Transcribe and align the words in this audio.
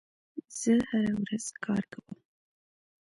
زه 0.59 0.73
هره 0.89 1.13
ورځ 1.21 1.45
کار 1.63 1.83
کوم. 1.91 2.09